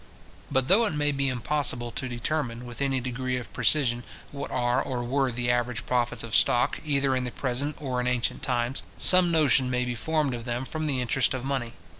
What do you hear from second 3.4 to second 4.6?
precision, what